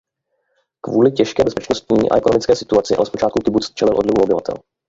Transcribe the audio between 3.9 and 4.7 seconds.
odlivu obyvatel.